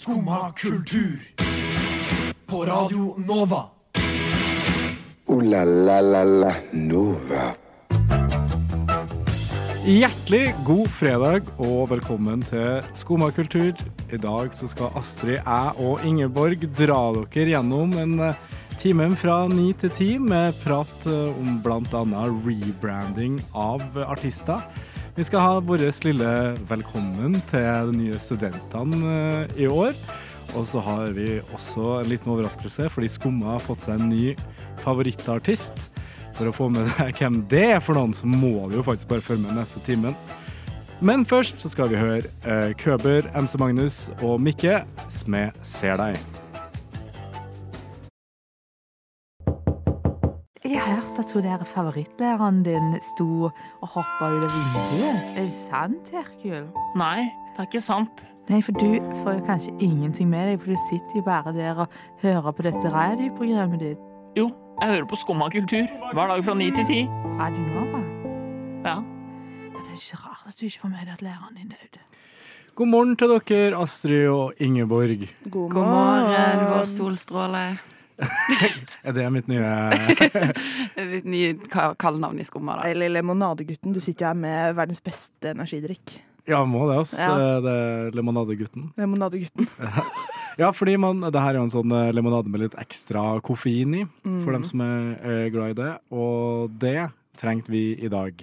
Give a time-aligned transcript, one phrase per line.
[0.00, 1.20] Skumma kultur.
[2.46, 3.64] På Radio Nova.
[5.26, 7.42] O-la-la-la-la Nova.
[9.84, 13.76] Hjertelig god fredag og velkommen til Skumma kultur.
[14.08, 18.40] I dag så skal Astrid, jeg og Ingeborg dra dere gjennom en eh,
[18.80, 22.24] time fra ni til ti med prat eh, om bl.a.
[22.48, 24.64] rebranding av artister.
[25.16, 26.32] Vi skal ha vår lille
[26.70, 29.96] velkommen til de nye studentene eh, i år.
[30.54, 34.34] Og så har vi også en liten overraskelse, fordi Skumma har fått seg en ny
[34.84, 35.88] favorittartist.
[36.38, 39.10] For å få med seg hvem det er for noen, så må vi jo faktisk
[39.10, 40.14] bare følge med neste timen.
[41.02, 44.84] Men først så skal vi høre eh, Køber, MC Magnus og Mikke
[45.26, 46.39] med 'Ser deg'.
[51.10, 53.50] Jeg at hun der favorittlæreren din sto
[53.82, 55.32] og hoppa ut av vinduet.
[55.36, 56.68] Er det sant, Herkul?
[56.96, 58.22] Nei, det er ikke sant.
[58.48, 61.82] Nei, for du får jo kanskje ingenting med deg, for du sitter jo bare der
[61.82, 64.06] og hører på dette radioprogrammet ditt.
[64.38, 64.46] Jo,
[64.80, 67.00] jeg hører på Skumma kultur hver dag fra ni til ti.
[67.42, 68.02] Radio Nova.
[68.86, 68.96] Ja.
[69.02, 72.04] Ja, det er ikke rart at du ikke får med deg at læreren din døde.
[72.78, 75.26] God morgen til dere, Astrid og Ingeborg.
[75.50, 77.64] God God morgen, vår solstråle.
[79.06, 79.68] Er det mitt nye
[81.12, 81.54] Ditt nye
[82.00, 82.88] kallenavn i skumma, da.
[82.90, 83.94] Eller Lemonadegutten.
[83.96, 86.18] Du sitter jo her med verdens beste energidrikk.
[86.48, 87.18] Ja, må det, altså.
[87.20, 87.32] Ja.
[87.36, 88.90] Eh, Det er Lemonadegutten.
[89.00, 89.68] Lemonadegutten.
[90.58, 93.94] Ja, fordi man, det her er jo en sånn eh, lemonade med litt ekstra koffein
[93.96, 94.00] i,
[94.42, 95.92] for dem som er, er glad i det.
[96.12, 97.06] Og det
[97.40, 98.42] trengte vi i dag.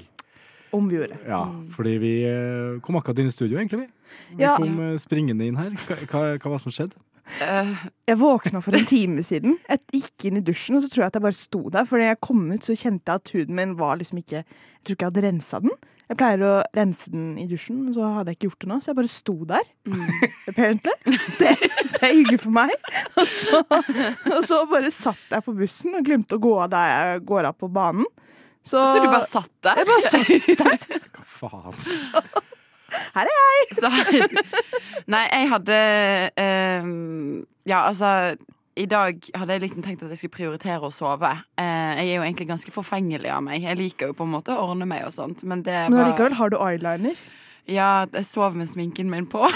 [0.74, 1.20] Om vi gjorde.
[1.28, 1.42] Ja,
[1.76, 3.84] fordi vi eh, kom akkurat inn i studio, egentlig.
[4.32, 4.56] Vi, vi Ja.
[4.58, 5.76] kom springende inn her.
[5.84, 6.98] Hva, hva, hva var det som skjedde?
[7.44, 7.74] Eh,
[8.08, 9.58] Jeg våkna for en time siden.
[9.68, 11.86] Jeg gikk inn i dusjen, og så tror jeg at jeg bare sto der.
[11.90, 14.84] For da jeg kom ut, så kjente jeg at huden min var liksom ikke Jeg
[14.88, 15.74] tror ikke jeg hadde rensa den.
[16.08, 18.78] Jeg pleier å rense den i dusjen, så hadde jeg ikke gjort det nå.
[18.80, 19.66] Så jeg bare sto der.
[20.48, 20.94] Apparently.
[21.42, 22.72] Det, det er hyggelig for meg.
[23.20, 23.60] Og så,
[24.38, 27.50] og så bare satt jeg på bussen og glemte å gå av der jeg går
[27.52, 28.08] av på banen.
[28.64, 29.84] Så, så du bare satt der?
[29.84, 32.46] Jeg bare satt Hva faen?
[33.18, 33.76] Her er jeg!
[33.78, 33.90] Så,
[35.08, 35.80] nei, jeg hadde
[36.38, 36.88] eh,
[37.68, 38.36] Ja, altså
[38.78, 41.32] i dag hadde jeg liksom tenkt at jeg skulle prioritere å sove.
[41.58, 43.64] Eh, jeg er jo egentlig ganske forfengelig av meg.
[43.66, 46.38] Jeg liker jo på en måte å ordne meg og sånt, men det Men allikevel
[46.38, 47.18] har du eyeliner.
[47.68, 49.50] Ja, jeg sov med sminken min på.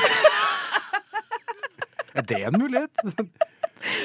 [2.17, 3.05] Er det en mulighet?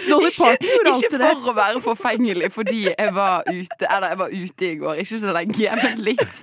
[0.08, 1.30] Dolly Ikke, Parton gjorde alltid det.
[1.32, 5.20] for å være forfengelig fordi jeg var ute Eller jeg var ute i går, ikke
[5.22, 6.40] så lenge, men litt.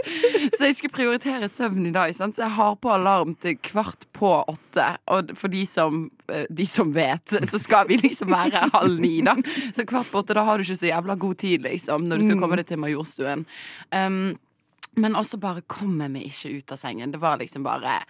[0.54, 2.38] Så jeg skulle prioritere søvn i dag, sant?
[2.38, 4.88] så jeg har på alarm til kvart på åtte.
[5.14, 9.18] Og for de som, eh, de som vet, så skal vi liksom være halv ni,
[9.26, 9.36] da.
[9.76, 12.30] Så kvart på åtte, da har du ikke så jævla god tid, liksom, når du
[12.30, 13.46] skal komme deg til Majorstuen.
[13.94, 14.34] Um,
[15.00, 17.14] men også bare kom jeg meg ikke ut av sengen.
[17.14, 18.02] Det var liksom bare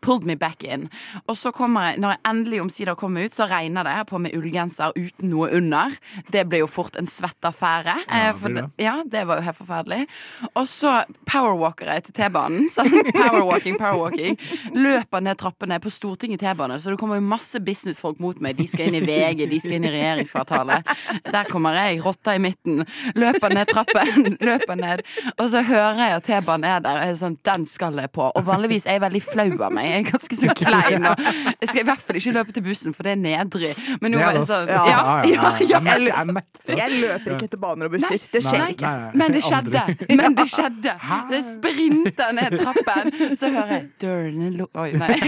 [0.00, 0.88] Pulled me back in.
[1.26, 3.96] Og så kommer jeg, når jeg endelig omsider kommer ut, så regner det.
[4.10, 5.94] På med ullgenser uten noe under.
[6.32, 7.96] Det ble jo fort en svett affære.
[8.06, 8.66] Ja, eh, det.
[8.82, 10.00] ja, det var jo helt forferdelig.
[10.54, 10.98] Og så
[11.28, 12.68] powerwalker jeg til T-banen.
[13.16, 14.38] Powerwalking, powerwalking.
[14.76, 18.56] Løper ned trappene på Stortinget T-bane, så det kommer jo masse businessfolk mot meg.
[18.58, 20.92] De skal inn i VG, de skal inn i regjeringskvartalet.
[21.30, 22.84] Der kommer jeg, rotta i midten.
[23.16, 25.04] Løper ned trappen, løper ned.
[25.36, 28.12] Og så hører jeg at T-banen er der, og jeg er sånn, den skal jeg
[28.14, 28.28] på.
[28.30, 29.85] Og vanligvis er jeg veldig flau av meg.
[29.86, 31.06] Jeg er ganske så klein.
[31.06, 31.22] Og
[31.60, 33.72] jeg skal i hvert fall ikke løpe til bussen, for det er nedrig.
[34.02, 35.52] Men nå var det, sånn Ja, Ja, ja.
[35.66, 35.80] Jeg
[36.66, 38.18] er- er løper ikke etter baner og busser.
[38.32, 38.92] Det skjer ikke.
[39.14, 39.82] Men det skjedde.
[40.20, 40.96] Men det skjedde.
[41.30, 43.12] Det sprinter ned trappen.
[43.36, 44.66] Så hører jeg dørene lu...
[44.74, 45.14] Oi, nei.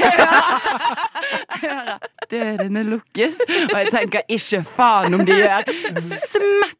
[1.48, 1.98] Jeg hører
[2.30, 3.38] dørene lukkes,
[3.72, 5.62] og jeg tenker ikke faen om de gjør.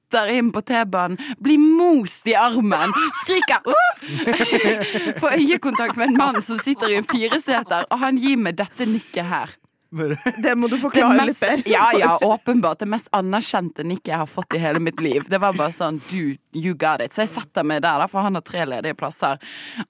[0.09, 5.19] Smetter inn på T-banen, blir most i armen, skriker uh!
[5.21, 8.87] Får øyekontakt med en mann som sitter i en fireseter, og han gir meg dette
[8.89, 9.53] nikket her.
[9.91, 11.73] Det må du forklare forklare litt bedre.
[11.75, 12.81] ja, ja, åpenbart.
[12.81, 15.29] Det mest anerkjente nikket jeg har fått i hele mitt liv.
[15.29, 17.13] Det var bare sånn du, you got it.
[17.13, 19.37] Så jeg setter meg der, for han har tre ledige plasser.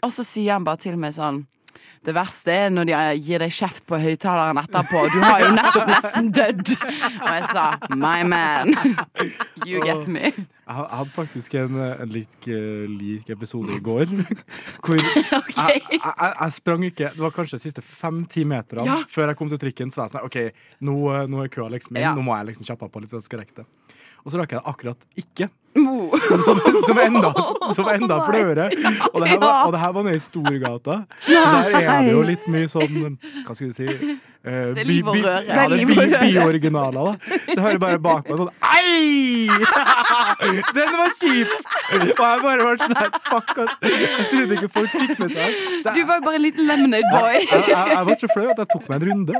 [0.02, 1.44] Og så sier han bare til meg sånn
[2.08, 2.94] det verste er når de
[3.26, 5.02] gir deg kjeft på høyttaleren etterpå.
[5.12, 6.72] Du har jo nettopp nesten dødd.
[7.20, 8.72] Og jeg sa my man.
[9.66, 10.32] You get me.
[10.68, 14.10] Jeg hadde faktisk en, en litt eh, lik episode i går.
[14.84, 18.98] Hvor jeg, jeg, jeg, jeg sprang ikke Det var kanskje de siste fem-ti meterne Ja.
[19.08, 19.92] før jeg kom til trikken.
[19.94, 20.40] Så jeg sånn OK,
[20.84, 20.98] nå,
[21.32, 22.04] nå er køa liksom inn.
[22.04, 22.12] Ja.
[22.16, 23.14] Nå må jeg liksom kjappe på litt.
[23.16, 23.68] jeg skal rekke det.
[24.26, 25.48] Og så rakk jeg det akkurat ikke.
[26.44, 27.32] Som, som enda,
[27.74, 28.68] som enda fløre.
[29.12, 30.96] Og det her var, og det her var nede i Storgata.
[31.26, 33.16] Så der er det jo litt mye sånn
[33.46, 35.42] Hva skal vi si uh, Det er liv og røre.
[35.48, 37.38] Ja, det er er byoriginaler, da.
[37.48, 39.48] Så jeg hører bare bak meg sånn Ei!
[40.76, 41.54] Den var kjip!
[41.88, 43.76] Og jeg bare var sånn her, fuck, ass.
[43.88, 45.56] Jeg trodde ikke folk fikk med seg
[45.88, 45.94] det.
[45.94, 47.38] Du var jo bare en liten lemonade boy.
[47.38, 49.34] jeg, jeg, jeg var så flau at jeg tok meg en runde.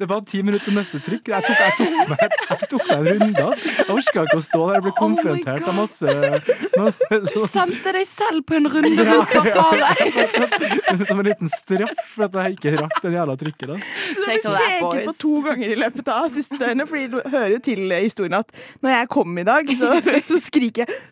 [0.00, 1.28] Det var ti minutter til neste trykk.
[1.28, 3.46] Jeg tok, jeg tok, meg, jeg tok meg en runde.
[3.64, 6.14] Jeg orka ikke å stå der og bli konfrontert av masse,
[7.28, 10.02] Du sendte deg selv på en runde rundt kvartalet.
[11.08, 13.72] Som en liten straff for at jeg ikke rakk den jævla trykket.
[13.72, 13.78] da.
[14.18, 16.90] Ble skreket på to ganger i løpet av siste døgnet.
[16.90, 18.54] Fordi du hører jo til historien at
[18.84, 19.96] når jeg kom i dag, så,
[20.30, 21.02] så skriker jeg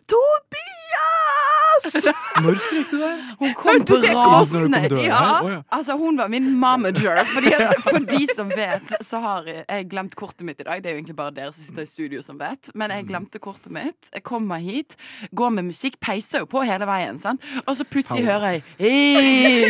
[1.81, 3.17] 'Tobias!' Når skrek du der?
[3.39, 3.81] Hun kom
[4.15, 4.79] rasende.
[5.03, 5.43] Ja.
[5.43, 5.61] Oh, ja.
[5.71, 7.23] Altså, hun var min mamager.
[7.33, 10.83] Fordi at, for de som vet, så har jeg glemt kortet mitt i dag.
[10.83, 12.71] Det er jo egentlig bare dere som sitter i studio som vet.
[12.75, 14.09] Men jeg glemte kortet mitt.
[14.13, 14.95] Jeg kommer hit,
[15.35, 17.19] går med musikk, peiser jo på hele veien.
[17.21, 17.41] Sant?
[17.65, 18.63] Og så plutselig hører jeg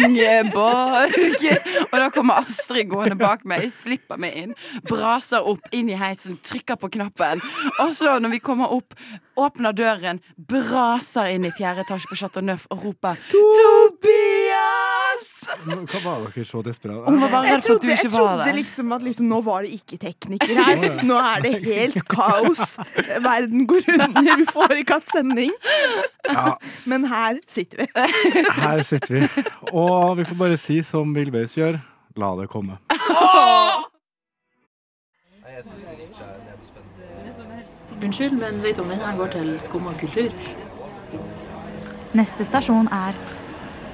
[0.03, 1.11] 'Ingeborg'.
[1.91, 4.56] Og da kommer Astrid gående bak meg, slipper meg inn,
[4.88, 7.41] braser opp inn i heisen, trykker på knappen.
[7.79, 8.95] Og så, når vi kommer opp,
[9.39, 15.31] åpner døren, braser inn i fjerde etasje på Chateau Neuf og roper 'Tobias'!
[15.63, 17.03] Hva var dere så desperate?
[17.07, 18.53] Hun var bare Jeg redd for at trodde, du ikke var trodde der.
[18.57, 20.75] liksom at liksom, nå var det ikke tekniker her.
[21.03, 22.62] Nå er det helt kaos.
[23.24, 25.51] Verden går under, vi får ikke hatt sending.
[26.30, 26.53] Ja,
[26.85, 27.88] Men her sitter vi.
[28.62, 29.27] her sitter vi.
[29.74, 31.80] Og vi får bare si som Villbeis gjør,
[32.18, 32.77] la det komme.
[33.09, 33.83] Oh!
[35.44, 35.65] men vet
[38.03, 40.31] du om den her går til skumma kultur?
[42.13, 43.15] Neste stasjon er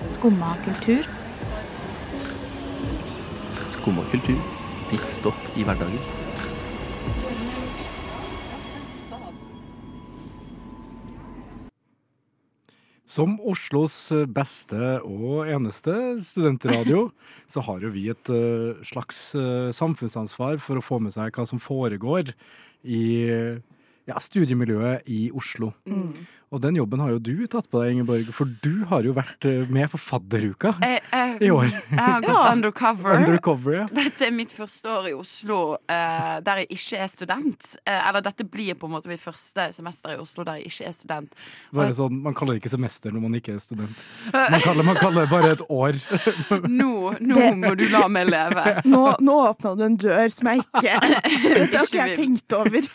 [0.09, 1.05] Skumma kultur.
[3.67, 4.39] Skumma kultur.
[4.89, 5.99] Ditt stopp i hverdagen.
[13.05, 17.11] Som Oslos beste og eneste studentradio,
[17.51, 21.45] så har jo vi et eh, slags eh, samfunnsansvar for å få med seg hva
[21.45, 22.33] som foregår
[22.83, 23.03] i
[24.09, 25.71] ja, studiemiljøet i Oslo.
[26.49, 29.45] Og den jobben har jo du tatt på deg, Ingeborg, for du har jo vært
[29.45, 31.67] eh, med på fadderuka Jeg, jeg, i år.
[31.69, 32.51] jeg har gått Ja.
[32.55, 33.19] undercover.
[33.19, 33.83] Undercover, ja.
[33.93, 37.67] Dette er mitt første år i Oslo eh, der jeg ikke er student.
[37.85, 40.87] Eh, eller dette blir på en måte mitt første semester i Oslo der jeg ikke
[40.89, 41.37] er student.
[41.71, 44.05] Bare sånn, Man kaller det ikke semester når man ikke er student.
[44.33, 46.01] Man kaller, man kaller det bare et år.
[46.79, 48.65] Nå, nå må du la meg leve.
[48.89, 52.89] Nå, nå åpna du en dør som jeg ikke Dette har ikke jeg tenkt over.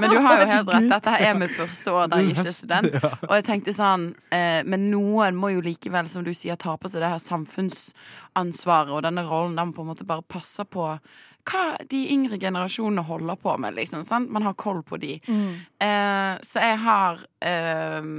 [0.00, 0.88] Men du har jo helt rett.
[0.90, 2.89] Dette her er mitt første år der jeg ikke er student.
[3.28, 6.90] Og jeg tenkte sånn eh, Men noen må jo likevel, som du sier, ta på
[6.90, 10.92] seg det her samfunnsansvaret og denne rollen de man på en måte bare passer på
[11.50, 14.04] hva de yngre generasjonene holder på med, liksom.
[14.06, 14.30] Sant?
[14.30, 15.14] Man har koll på de.
[15.80, 18.10] Eh, så jeg har eh,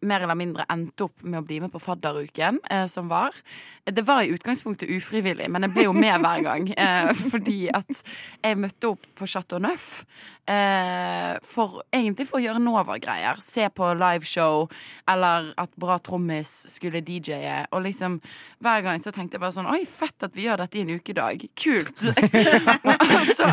[0.00, 3.36] mer eller mindre endte opp med å bli med på fadderuken eh, som var.
[3.84, 6.72] Det var i utgangspunktet ufrivillig, men jeg ble jo med hver gang.
[6.88, 8.00] Eh, fordi at
[8.44, 10.04] jeg møtte opp på Chateau Neuf
[10.48, 13.40] eh, for, egentlig for å gjøre Nova-greier.
[13.44, 14.66] Se på liveshow,
[15.10, 17.66] eller at Bra Trommis skulle DJ-e.
[17.74, 18.18] Og liksom
[18.64, 20.94] hver gang så tenkte jeg bare sånn Oi, fett at vi gjør dette i en
[20.96, 21.44] ukedag.
[21.58, 22.06] Kult.
[22.88, 23.50] og, så,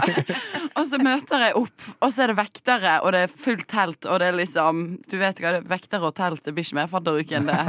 [0.73, 4.07] og så møter jeg opp, og så er det vektere, og det er fullt telt,
[4.07, 6.79] og det er liksom Du vet hva, det er vektere og telt, det blir ikke
[6.79, 7.59] mer fadderuke enn det.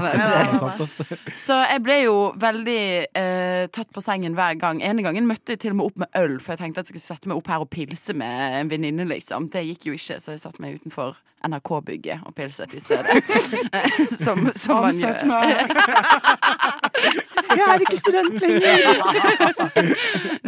[1.37, 4.83] Så jeg ble jo veldig eh, tatt på sengen hver gang.
[4.85, 6.97] Ene gangen møtte jeg til og med opp med øl, for jeg tenkte at jeg
[6.97, 9.51] skulle sette meg opp her og pilse med en venninne, liksom.
[9.53, 11.17] Det gikk jo ikke, så jeg satte meg utenfor
[11.47, 13.23] NRK-bygget og pilset i stedet.
[14.25, 15.29] som, som man Ansett gjør.
[15.31, 15.53] meg!
[17.57, 18.99] Jeg er ikke student lenger.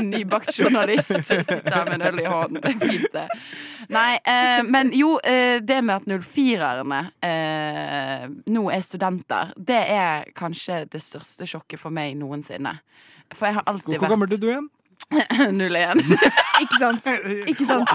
[0.03, 2.59] Nybakt journalist sitter her med en øl i hånden.
[2.64, 3.26] Det er fint, det.
[3.95, 7.88] Nei, eh, men jo, eh, det med at 04-erne eh,
[8.47, 12.75] nå er studenter, det er kanskje det største sjokket for meg noensinne.
[13.35, 14.68] For jeg har alltid vært Hvor gammel er du igjen?
[15.57, 16.02] Null 01.
[16.64, 17.07] Ikke sant?
[17.49, 17.92] Ikke sant?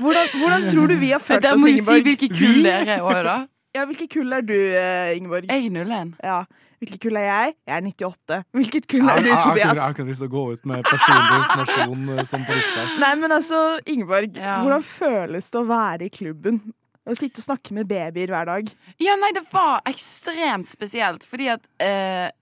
[0.00, 1.60] Hvordan, hvordan tror du vi har følt oss, Ingeborg?
[1.60, 3.36] Da må du si hvilke kull dere er òg, da.
[3.76, 5.50] Ja, hvilke kull er du, eh, Ingeborg?
[5.50, 6.14] Jeg er 01.
[6.24, 6.38] Ja.
[6.80, 7.52] Hvilket kull er jeg?
[7.68, 8.38] Jeg er 98.
[8.56, 9.58] Hvilket kull er du, Tobias?
[9.60, 12.86] jeg har ikke lyst til å gå ut med personlig informasjon eh, på lista.
[13.02, 13.60] Nei, men altså,
[13.92, 14.40] Ingeborg.
[14.40, 14.58] Ja.
[14.64, 16.62] Hvordan føles det å være i klubben?
[17.06, 18.70] Å sitte og snakke med babyer hver dag.
[19.02, 22.32] Ja, nei, det var ekstremt spesielt, fordi at eh,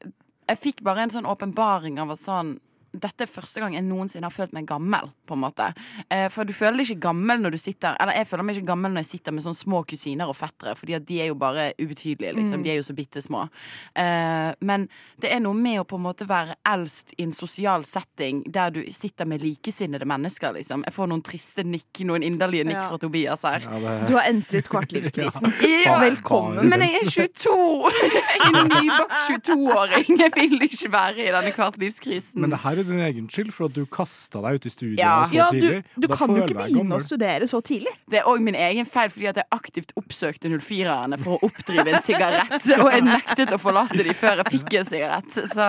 [0.49, 2.57] jeg fikk bare en sånn åpenbaring av at sånn
[2.95, 5.11] dette er første gang jeg noensinne har følt meg gammel.
[5.27, 5.67] på en måte
[6.11, 8.67] eh, For du føler deg ikke gammel når du sitter Eller jeg føler meg ikke
[8.69, 11.35] gammel når jeg sitter med sånne små kusiner og fettere, Fordi at de er jo
[11.35, 12.35] bare ubetydelige.
[12.37, 13.49] liksom De er jo så bitte små.
[13.97, 14.89] Eh, men
[15.21, 18.71] det er noe med å på en måte være eldst i en sosial setting der
[18.71, 20.53] du sitter med likesinnede mennesker.
[20.55, 22.89] liksom Jeg får noen triste nikk, noen inderlige nikk Ja.
[22.89, 23.61] fra Tobias her.
[23.61, 25.53] Ja, det, Du har entret kvartlivskrisen.
[25.85, 26.69] Ja, Velkommen.
[26.69, 27.91] Men jeg er 22!
[28.35, 30.19] Jeg er en nybakt 22-åring.
[30.21, 32.41] Jeg vil ikke være i denne kvartlivskrisen.
[32.41, 34.73] men det her er litt din egen skyld, for at du kasta deg ut i
[34.73, 35.25] studiet Ja.
[35.27, 35.85] så Ja, du, tidlig.
[35.99, 37.93] du og kan jo ikke begynne å studere så tidlig.
[38.11, 41.89] Det er òg min egen feil, fordi at jeg aktivt oppsøkte 04-erne for å oppdrive
[41.95, 42.55] en sigarett.
[42.79, 45.33] Og jeg nektet å forlate dem før jeg fikk en sigarett.
[45.55, 45.69] Så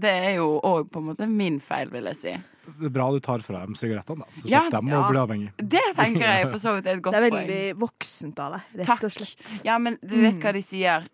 [0.00, 2.34] det er jo òg på en måte min feil, vil jeg si.
[2.64, 4.40] Det er bra du tar fra dem sigarettene, da.
[4.42, 5.00] Så Ja, slipper ja.
[5.02, 5.52] å bli avhengige.
[5.74, 7.46] Det tenker jeg for så vidt er et godt Det er poeng.
[7.48, 9.04] veldig voksent av deg, rett Takk.
[9.04, 9.64] og slett.
[9.64, 11.04] Ja, men du vet hva de sier.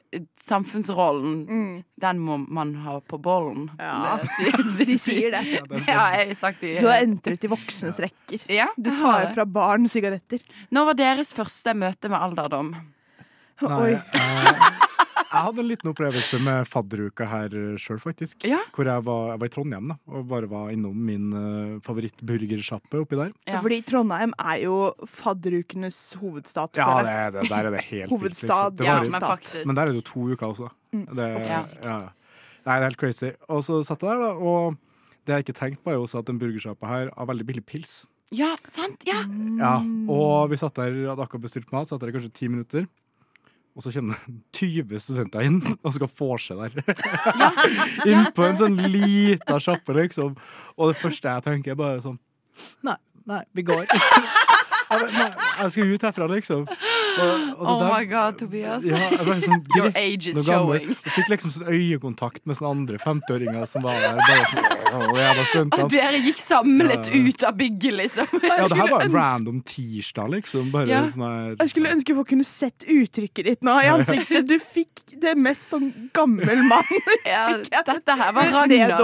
[0.45, 1.85] Samfunnsrollen, Mm.
[2.01, 3.71] den må man ha på bollen.
[3.79, 4.19] Ja,
[4.79, 5.43] de sier det.
[5.87, 6.81] Ja, jeg har sagt det.
[6.81, 8.41] Du har entret i voksnes rekker.
[8.49, 10.41] Ja, Du tar fra barn sigaretter.
[10.73, 12.73] Når var deres første møte med alderdom?
[13.61, 13.93] Nei, Oi.
[13.93, 14.71] eh,
[15.41, 18.45] jeg hadde en liten opplevelse med fadderuka her sjøl, faktisk.
[18.45, 18.61] Ja.
[18.77, 23.01] Hvor jeg var, jeg var i Trondheim da, og bare var innom min uh, favorittburgersjappe
[23.01, 23.33] oppi der.
[23.49, 23.63] Ja.
[23.65, 24.77] Fordi Trondheim er jo
[25.09, 26.77] fadderukenes hovedstad.
[26.79, 28.79] Ja, det, er det, der er det helt vilt, Hovedstad, liksom.
[28.83, 29.67] Det Ja, men faktisk.
[29.67, 30.71] Men der er det jo to uker også.
[30.93, 31.07] Mm.
[31.17, 31.65] Det, Ja.
[31.83, 31.99] ja.
[32.61, 33.33] Nei, det er helt crazy.
[33.49, 34.77] Og så satt jeg der, da, og
[35.25, 37.65] det jeg ikke tenkte på, er jo også at den burgersjappa her har veldig billig
[37.65, 38.03] pils.
[38.31, 39.03] Ja, sant?
[39.09, 39.25] Ja.
[39.59, 39.73] Ja,
[40.13, 42.87] og vi satt der, hadde akkurat bestilt mat, satt der i kanskje ti minutter.
[43.77, 46.75] Og så kommer det 20 studenter inn og skal vorse der.
[48.11, 50.35] inn på en sånn lita sjappe, liksom.
[50.77, 52.19] Og det første jeg tenker, er bare sånn
[52.85, 52.97] Nei,
[53.31, 53.87] nei, vi går.
[54.91, 55.25] Jeg, nei,
[55.61, 56.63] jeg skal ut herfra, liksom.
[56.67, 58.83] Og, og Oh der- my god, Tobias.
[58.89, 60.89] Ja, jeg sånn, Your age is showing.
[61.05, 64.19] Jeg fikk liksom sånn øyekontakt med sånne andre 50-åringer som var der.
[64.19, 67.21] Bare sånn, «Åh, jævla Og dere gikk samlet Ja.
[67.21, 68.27] ut av bygget, liksom.
[68.43, 70.71] Ja, det her var en ønske- random tirsdag, liksom.
[70.73, 71.03] Bare Ja.
[71.07, 74.47] sånn her Jeg skulle ønske folk kunne sett uttrykket ditt nå i ansiktet.
[74.47, 76.85] Du fikk det mest sånn gammel mann.
[77.27, 77.57] Ja,
[77.87, 78.99] dette her var Ragnar.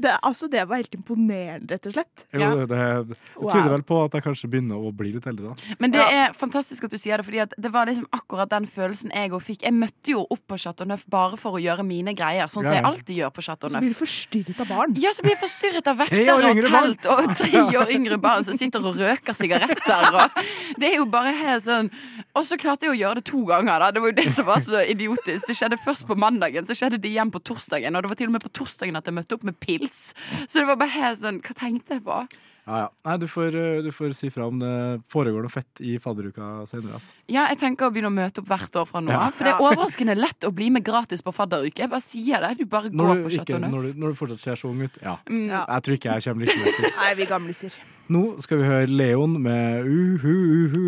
[0.00, 2.26] Det, altså, det var helt imponerende, rett og slett.
[2.32, 2.50] Jo, Ja.
[2.56, 3.50] det, det, jeg Wow.
[3.52, 5.74] tyder vel på at jeg kanskje begynner å bli litt eldre, da.
[5.78, 9.10] Men det er fantastisk at du sier det, Fordi det var liksom akkurat den følelsen
[9.14, 9.62] jeg òg fikk.
[9.62, 12.72] Jeg møtte jo opp på Chateau Neuf bare for å gjøre mine greier, sånn som
[12.72, 14.94] jeg alltid gjør på Chateau Så blir du forstyrret av barn.
[14.96, 18.84] Ja, så blir forstyrret av vektere og telt og tre år yngre barn som sitter
[18.84, 20.08] og røker sigaretter.
[20.14, 20.42] Og
[20.80, 21.90] det er jo bare helt sånn
[22.38, 23.82] Og så klarte jeg å gjøre det to ganger.
[23.82, 25.48] da Det var jo det som var så idiotisk.
[25.48, 27.96] Det skjedde først på mandagen, så skjedde det igjen på torsdagen.
[27.96, 30.12] Og det var til og med på torsdagen at jeg møtte opp med pils.
[30.46, 32.20] Så det var bare helt sånn Hva tenkte jeg på?
[32.68, 32.88] Ja, ja.
[33.08, 34.70] Nei, du får, eh, du får si fra om det
[35.08, 36.98] foregår noe fett i fadderuka senere.
[36.98, 37.14] ass.
[37.32, 39.30] Ja, jeg tenker å begynne å møte opp hvert år fra nå Ja.
[39.32, 41.78] For det er overraskende lett å bli med gratis på fadderuke.
[41.80, 42.58] Jeg bare sier det.
[42.58, 43.70] Du bare går Når på du, ikke, Chateau Neuf.
[43.72, 44.98] når, du, når du fortsatt ser så ung ut.
[45.02, 45.16] Ja.
[45.30, 45.46] Mm.
[45.48, 45.64] Ja.
[45.64, 46.96] Jeg tror ikke jeg kommer like langt.
[47.00, 47.72] Nei, vi gamliser.
[48.10, 50.36] Nå skal vi høre Leon med uhu,
[50.68, 50.86] uhu.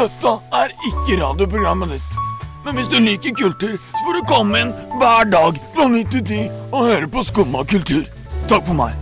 [0.00, 2.29] Dette er ikke radioprogrammet ditt.
[2.64, 6.24] Men hvis du liker kultur, så får du komme inn hver dag fra 9 til
[6.26, 8.04] 10 og høre på Skumma kultur.
[8.50, 8.92] Takk for meg.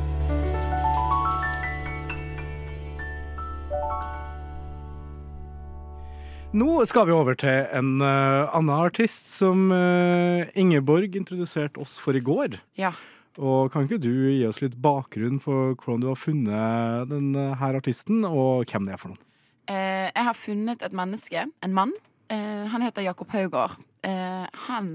[6.58, 12.16] Nå skal vi over til en uh, annen artist som uh, Ingeborg introduserte oss for
[12.16, 12.56] i går.
[12.78, 12.94] Ja.
[13.38, 18.22] Og kan ikke du gi oss litt bakgrunn for hvordan du har funnet denne artisten,
[18.24, 19.24] og hvem det er for noen?
[19.68, 21.92] Uh, jeg har funnet et menneske, en mann.
[22.28, 23.78] Eh, han heter Jakob Haugård.
[24.06, 24.90] Eh, han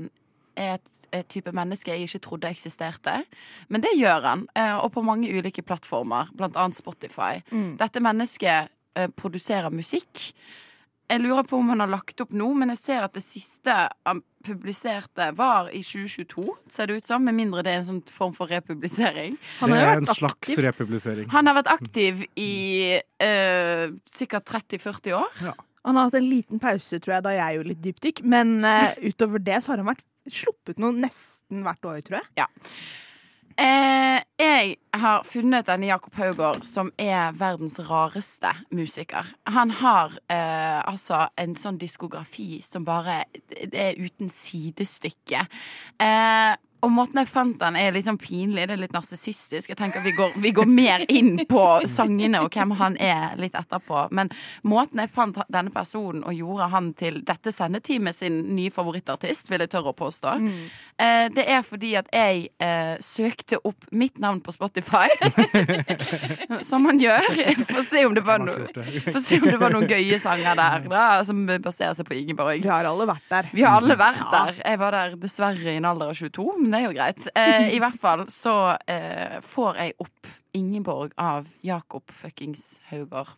[0.59, 3.21] er et, et type menneske jeg ikke trodde eksisterte.
[3.73, 7.39] Men det gjør han, eh, og på mange ulike plattformer, blant annet Spotify.
[7.53, 7.73] Mm.
[7.81, 10.29] Dette mennesket eh, produserer musikk.
[11.11, 13.73] Jeg lurer på om han har lagt opp nå, men jeg ser at det siste
[14.07, 17.23] han publiserte, var i 2022, ser det ut som.
[17.23, 19.35] Med mindre det er en sånn form for republisering.
[19.59, 20.63] Han det er en slags aktiv.
[20.65, 21.29] republisering.
[21.35, 22.55] Han har vært aktiv i
[23.23, 25.45] eh, sikkert 30-40 år.
[25.83, 28.23] Han har hatt en liten pause, tror jeg, da jeg gjorde litt dypdykk.
[28.35, 32.47] Men uh, utover det så har han vært sluppet noe nesten hvert år, tror jeg.
[33.53, 39.27] Eh, jeg har funnet denne Jakob Haugård, som er verdens rareste musiker.
[39.45, 45.45] Han har eh, altså en sånn diskografi som bare Det er uten sidestykke.
[46.01, 48.65] Eh, og måten jeg fant den, er litt sånn pinlig.
[48.67, 49.71] Det er litt narsissistisk.
[49.71, 53.55] Jeg tenker vi går, vi går mer inn på sangene og hvem han er litt
[53.55, 54.09] etterpå.
[54.11, 54.31] Men
[54.67, 59.63] måten jeg fant denne personen og gjorde han til dette sendeteamet sin nye favorittartist, vil
[59.63, 60.35] jeg tørre å påstå,
[61.03, 65.09] eh, det er fordi at jeg eh, søkte opp mitt navn på Spotify.
[66.69, 67.27] som man gjør.
[67.65, 70.19] For å se om det var no For å se om det var noen gøye
[70.21, 72.63] sanger der da, som baserer seg på Ingeborg.
[72.63, 73.51] Vi har alle vært der.
[73.53, 74.61] Vi har alle vært der.
[74.61, 77.27] Jeg var der dessverre i en alder av 22, men det er jo greit.
[77.33, 78.55] Eh, I hvert fall så
[78.87, 83.31] eh, får jeg opp Ingeborg av Jakob fuckings Haugård.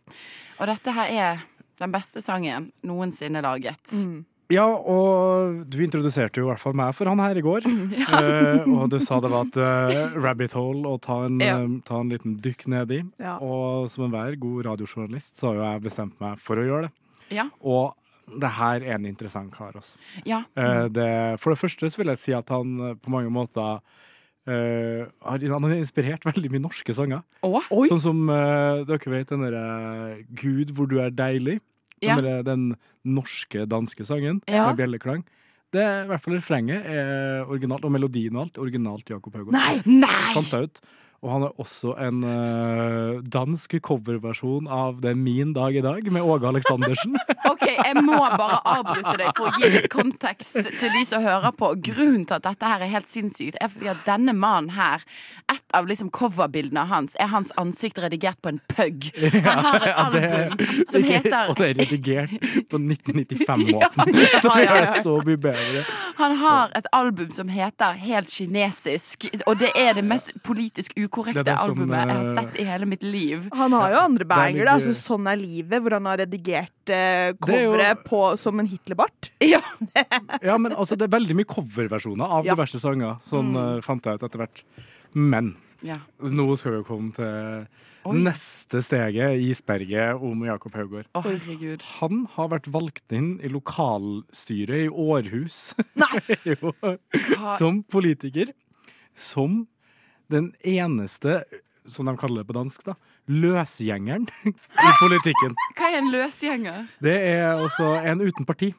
[0.59, 1.43] Og dette her er
[1.79, 3.91] den beste sangen noensinne laget.
[3.91, 4.23] Mm.
[4.53, 7.65] Ja, og du introduserte jo i hvert fall meg for han her i går.
[8.15, 11.57] Eh, og du sa det var et uh, rabbit hole å ta en, Ja.
[11.63, 13.01] uh, ta en liten dykk ned i.
[13.21, 13.35] Ja.
[13.43, 16.93] Og som enhver god radiojournalist så har jo jeg bestemt meg for å gjøre det.
[17.39, 17.47] Ja.
[17.65, 17.95] Og
[18.41, 19.97] det her er en interessant kar, altså.
[20.29, 20.43] Ja.
[20.57, 21.09] Eh, det,
[21.41, 23.79] for det første så vil jeg si at han på mange måter
[24.45, 27.23] Uh, har, han har inspirert veldig mye norske sanger.
[27.41, 27.61] Å?
[27.89, 31.57] Sånn som uh, dere vet den derre 'Gud, hvor du er deilig'.
[32.05, 32.17] Ja.
[32.21, 32.65] Den, den
[33.17, 34.67] norske, danske sangen Ja.
[34.69, 35.25] med bjelleklang.
[35.75, 38.59] Det er i hvert fall refrenget er originalt, og melodien og alt.
[38.63, 39.57] Originalt Jakob Haugård.
[39.57, 39.81] Nei!
[39.85, 40.29] Nei!
[40.37, 40.79] Fant jeg ut.
[41.25, 46.05] Og han har også en uh, dansk coverversjon av Det er min dag i dag,
[46.13, 47.15] med Åge Aleksandersen.
[47.51, 51.55] OK, jeg må bare avbryte deg for å gi litt kontekst til de som hører
[51.57, 51.71] på.
[51.87, 55.01] Grunnen til at dette her er helt sinnssykt, er fordi at denne mannen her,
[55.49, 59.09] et av liksom coverbildene hans, er hans ansikt redigert på en pug.
[59.45, 62.35] Han har et Ja, det- album som ikke- heter Og det er redigert
[62.71, 64.85] på 1995-måten, Ja, så det ja, ja.
[64.95, 65.83] er så mye bedre.
[66.19, 71.43] Han har et album som heter Helt kinesisk, og det er det mest politisk ukorrekte
[71.45, 73.47] det som, albumet jeg har eh, sett i hele mitt liv.
[73.55, 74.75] Han har jo andre banger, da.
[74.79, 78.59] Altså, sånn er livet, hvor han har redigert eh, Det er jo- coveret på som
[78.63, 79.31] en Hitlerbart.
[79.43, 79.59] Ja.
[80.41, 83.17] Ja, men altså, det er veldig mye coverversjoner av diverse sanger.
[83.29, 84.63] Sånn eh, fant jeg ut etter hvert.
[85.15, 85.55] Men
[85.85, 85.95] Ja.
[86.19, 87.67] nå skal vi komme til
[88.05, 88.13] Oi.
[88.17, 91.05] neste steget, i isberget, om Jakob Haugård.
[91.99, 95.73] Han har vært valgt inn i lokalstyret i Århus
[96.51, 96.73] jo,
[97.57, 98.51] som politiker.
[99.15, 99.67] Som
[100.31, 101.43] den eneste,
[101.87, 102.95] som de kaller det på dansk, da,
[103.29, 104.25] løsgjengeren
[104.89, 105.55] i politikken.
[105.77, 106.87] Hva er en løsgjenger?
[107.01, 108.73] Det er også en uten parti.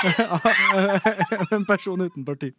[1.52, 2.52] en person uten parti.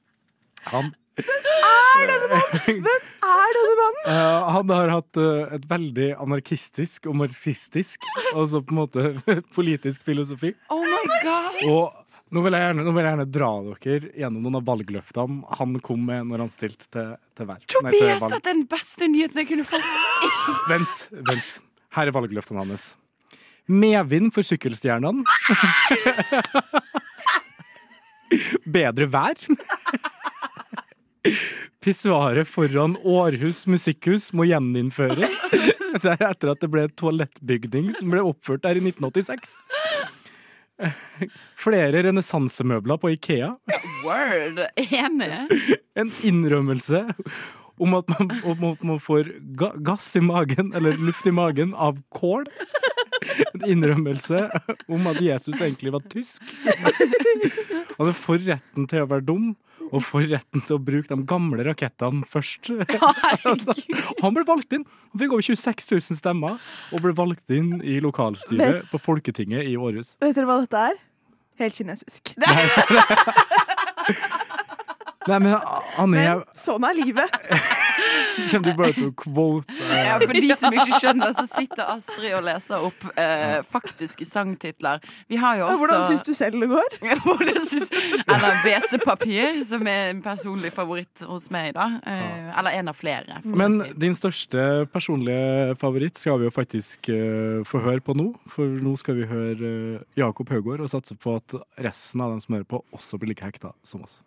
[0.70, 2.77] Han Er denne mannen?
[2.86, 4.06] Hvem er denne mannen?
[4.06, 9.01] Uh, han har hatt uh, et veldig anarkistisk og marxistisk, altså på en måte
[9.58, 10.53] politisk filosofi.
[10.72, 11.60] Oh my god!
[11.68, 11.84] Og
[12.32, 15.72] nå vil, jeg gjerne, nå vil jeg gjerne dra dere gjennom noen av valgløftene han
[15.84, 17.65] kom med når han stilte til, til verv.
[17.74, 19.84] Tobias, er den beste nyheten jeg kunne fått.
[20.72, 20.96] Vent,
[21.27, 21.50] vent.
[21.91, 22.96] Her er valgløftene hans.
[23.68, 25.27] Medvind for sykkelstjernene.
[28.80, 29.36] Bedre vær.
[31.82, 35.38] Pissoaret foran Århus musikkhus må gjeninnføres.
[36.01, 39.54] Det er etter at det ble et toalettbygning som ble oppført der i 1986.
[41.62, 43.51] Flere renessansemøbler på Ikea.
[44.06, 44.63] Word.
[44.82, 45.32] Enig.
[46.00, 47.04] En innrømmelse
[47.82, 51.74] om at man, om at man får ga gass i magen, eller luft i magen,
[51.74, 52.45] av kål.
[53.52, 54.48] En innrømmelse
[54.89, 56.41] om at Jesus egentlig var tysk.
[57.98, 59.52] Han er for retten til å være dum,
[59.91, 62.71] og får retten til å bruke de gamle rakettene først.
[63.51, 63.73] Altså,
[64.21, 64.86] han ble valgt inn.
[65.12, 66.60] Han fikk over 26 000 stemmer,
[66.93, 70.15] og ble valgt inn i lokalstyret på Folketinget i Århus.
[70.21, 70.95] Vet dere hva dette er?
[71.62, 72.34] Helt kinesisk.
[72.41, 72.65] Nei,
[75.43, 75.54] men
[75.97, 77.41] han er Men sånn er livet.
[78.52, 81.89] Kommer de bare til å quote eh, Ja, For de som ikke skjønner, så sitter
[81.96, 85.02] Astrid og leser opp eh, faktiske sangtitler.
[85.32, 86.98] Vi har jo Ja, også Hvordan syns du selv det går?
[87.72, 87.91] synes,
[88.28, 91.88] Eller WC-papir, som er en personlig favoritt hos meg, da.
[92.08, 93.41] Eh, eller en av flere.
[93.46, 93.94] Men si.
[94.06, 98.32] din største personlige favoritt skal vi jo faktisk eh, få høre på nå.
[98.52, 102.44] For nå skal vi høre eh, Jakob Haugård og satse på at resten av dem
[102.44, 104.22] som hører på, også blir like hekta som oss.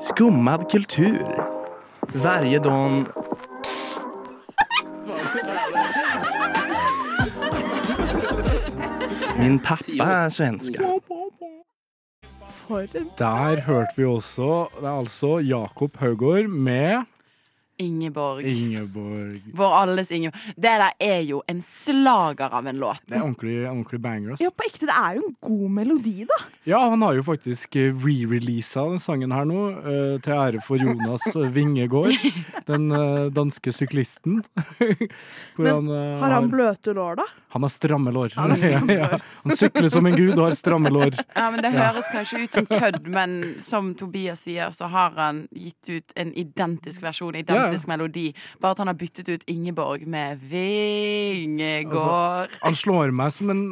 [0.00, 1.46] Skummad kultur.
[2.14, 3.06] Varje dag...
[9.38, 10.78] Min pappa er svenska.
[13.18, 17.02] Der hørte vi også Det er altså Jakob Haugård med
[17.78, 18.44] Ingeborg.
[18.46, 19.40] Ingeborg.
[19.54, 20.40] Vår alles Ingeborg.
[20.56, 23.00] Det der er jo en slager av en låt.
[23.06, 24.36] Det er ordentlig, ordentlig banger.
[24.40, 26.38] Ja, på ekte, det er jo en god melodi, da.
[26.64, 30.80] Ja, han har jo faktisk eh, re-releasa den sangen her nå, eh, til ære for
[30.80, 32.14] Jonas eh, Vingegård,
[32.70, 32.88] den
[33.34, 34.42] danske syklisten.
[35.56, 37.26] Hvor Men eh, Har han bløte lår, da?
[37.54, 38.32] Han har stramme lår.
[38.36, 38.98] Han stramme lår.
[39.04, 39.18] Ja, ja.
[39.44, 41.14] Han sykler som en gud og har stramme lår.
[41.36, 41.84] Ja, men Det Ja.
[41.90, 46.32] høres kanskje ut som kødd, men som Tobias sier, så har han gitt ut en
[46.34, 47.34] identisk versjon,
[47.64, 48.26] identisk melodi.
[48.60, 52.48] Bare at han har byttet ut Ingeborg med Vingegård.
[52.62, 53.64] Han slår meg som en,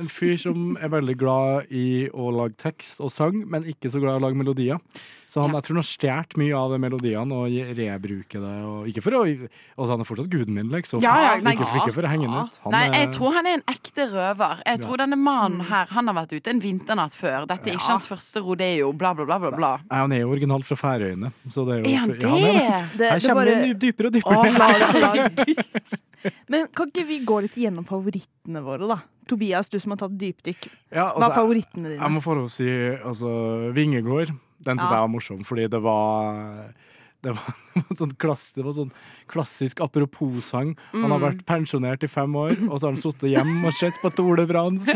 [0.00, 4.02] en fyr som er veldig glad i å lage tekst og sang, men ikke så
[4.02, 4.78] glad i å lage melodier.
[5.28, 8.52] Så han, jeg tror han har stjålet mye av de melodiene og rebruker det.
[8.64, 11.02] Og ikke for å Altså, han er fortsatt guden min, liksom.
[11.02, 12.60] Ja, ja, nei, ikke, ikke for å henge han ut.
[12.64, 14.62] Han Nei, er- jeg tror han er en ekte røver.
[14.64, 17.44] Jeg tror denne mannen her Han har vært ute en vinternatt før.
[17.50, 19.38] Dette er ikke hans første rodeo, bla, bla, bla.
[19.42, 19.72] bla, bla.
[19.90, 21.32] Nei, han er jo originalt fra Færøyene.
[21.50, 22.88] Så det er, jo, Er han ja, han er det?
[22.98, 24.36] Det- Her det kommer bare- dypere og dypere.
[24.36, 25.28] Å, la.
[26.50, 29.00] Men kan ikke vi gå litt gjennom favorittene våre, da?
[29.26, 30.68] Tobias, du som har tatt dypdykk.
[30.94, 32.00] Ja, Hva altså, er favorittene dine?
[32.00, 33.30] Jeg må få lov å si altså,
[33.74, 34.30] Vingegård.
[34.58, 34.94] Den syns Ja.
[34.94, 36.72] jeg var morsom, fordi det var
[37.26, 38.90] det var, en sånn klass, det var sånn
[39.30, 40.74] klassisk apropos-sang.
[40.92, 41.24] Han har Mm.
[41.26, 44.36] vært pensjonert i fem år, og så har han sittet hjemme og sett på Tour
[44.36, 44.86] de France.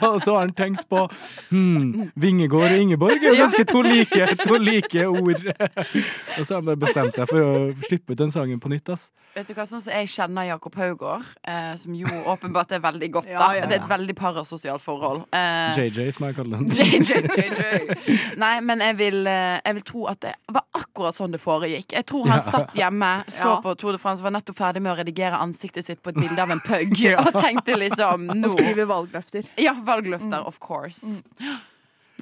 [0.00, 1.02] Og så har han tenkt på
[1.50, 5.42] hmm, Vingegård og Ingeborg er ganske to like, to like ord.
[6.38, 7.50] Og så har han bare bestemt seg for å
[7.88, 8.88] slippe ut den sangen på nytt.
[8.94, 9.08] ass.
[9.34, 13.10] Vet du hva, sånn som Jeg kjenner Jakob Haugård, eh, som jo åpenbart er veldig
[13.18, 13.28] godt.
[13.30, 15.26] Ja, da ja, Det er et veldig parasosialt forhold.
[15.36, 16.70] Eh, JJ, som jeg kaller den.
[16.78, 18.08] JJ, JJ.
[18.40, 21.92] Nei, men jeg vil, eh, jeg vil tro at det var akkurat sånn det foregikk.
[21.96, 22.50] Jeg tror han Ja.
[22.50, 23.60] satt hjemme, så Ja.
[23.64, 26.38] på Tour de France, var nettopp ferdig med å redigere ansiktet sitt på et bilde
[26.42, 27.18] av en pug, Ja.
[27.24, 29.44] og tenkte liksom Og skrive valgløfter.
[29.58, 31.22] Ja, valgløfter, of course.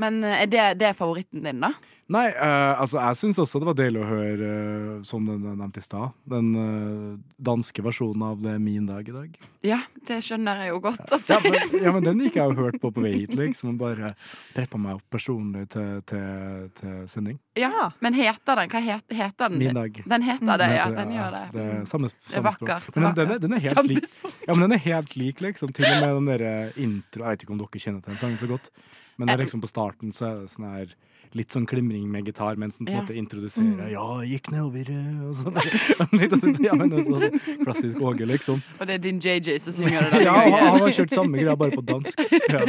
[0.02, 1.74] Men eh, er det, det er favoritten din, da?
[2.08, 5.82] Nei, uh, altså jeg syns også det var deilig å høre, uh, som den nevnte
[5.82, 9.34] i stad, den uh, danske versjonen av Det er min dag i dag.
[9.66, 9.76] Ja,
[10.08, 11.02] det skjønner jeg jo godt.
[11.28, 13.74] Ja men, ja, men den gikk jeg og hørte på på vei hit, liksom.
[13.76, 14.14] Bare
[14.56, 17.36] treppa meg opp personlig til, til, til sending.
[17.60, 17.90] ja.
[18.00, 18.72] Men heter den?
[18.72, 19.60] Hva het, heter den?
[19.60, 20.00] Min dag.
[20.14, 20.86] Den heter det, ja.
[20.96, 21.42] Den gjør det.
[21.58, 22.88] Det er samme, Det er vakkert.
[22.96, 24.08] Men den, den, er- den er helt lik.
[24.48, 25.76] Ja, men den er helt lik, liksom.
[25.76, 28.40] Til og med den derre intro Jeg vet ikke om dere kjenner til den sangen
[28.40, 28.72] så godt,
[29.18, 30.94] men det er liksom på starten så er det sånn her
[31.36, 33.02] Litt sånn klimring med gitar mens den på en Ja.
[33.02, 35.58] måte introduserer Ja, jeg gikk nedover eh», og sånn.
[36.20, 38.62] Litt sånn, ja, men det er sånn klassisk Åge, liksom.
[38.80, 41.56] Og det er din JJ som synger det Ja, han, han har kjørt samme greia,
[41.58, 42.22] bare på dansk.
[42.48, 42.64] Ja.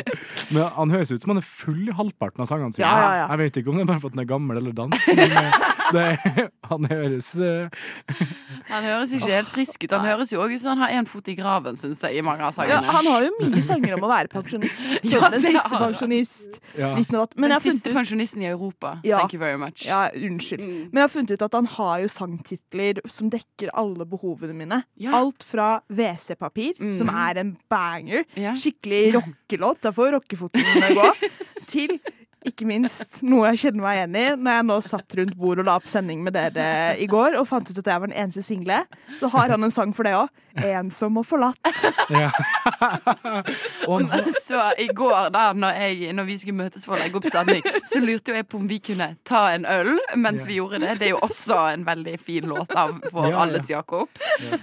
[0.51, 2.83] Men han høres ut som han er full i halvparten av sangene sine.
[2.83, 3.25] Ja, ja, ja.
[3.33, 5.37] Jeg vet ikke om det er bare for at han er gammel eller dansk, men
[5.39, 5.59] eh,
[5.95, 7.69] det, han høres uh...
[8.69, 9.93] Han høres ikke helt frisk ut.
[9.95, 12.25] Han høres jo òg ut som han har én fot i graven, syns jeg, i
[12.25, 14.77] mange av Ja, han har jo mye sanger om å være pensjonist.
[15.09, 16.59] Ja, den siste pensjonist.
[16.77, 16.91] ja.
[16.97, 17.37] 1908.
[17.39, 18.99] Men Den jeg har funnet siste pensjonisten i Europa.
[19.03, 19.19] Ja.
[19.19, 19.85] Thank you very much.
[19.87, 20.61] ja, unnskyld.
[20.61, 20.89] Mm.
[20.91, 24.81] Men jeg har funnet ut at han har jo sangtitler som dekker alle behovene mine.
[24.99, 25.15] Ja.
[25.19, 26.93] Alt fra WC-papir, Mm.
[26.97, 28.23] som er en banger,
[28.55, 30.61] skikkelig rockelåt, der får rockefoten
[30.95, 31.07] gå,
[31.73, 31.99] til
[32.47, 35.67] ikke minst noe jeg kjenner meg igjen i når jeg nå satt rundt bordet og
[35.67, 38.43] la opp sending med dere i går og fant ut at jeg var den eneste
[38.47, 38.77] single.
[39.19, 40.29] Så har han en sang for det òg.
[40.59, 41.83] 'Ensom og forlatt'.
[42.09, 42.31] ja.
[43.91, 44.01] og
[44.41, 47.61] Så i går, da når, jeg, når vi skulle møtes for å legge opp sending,
[47.87, 50.47] så lurte jo jeg på om vi kunne ta en øl mens Ja.
[50.47, 50.95] vi gjorde det.
[50.99, 53.41] Det er jo også en veldig fin låt av vår Ja, ja.
[53.45, 54.09] alles Jakob.
[54.41, 54.57] ja,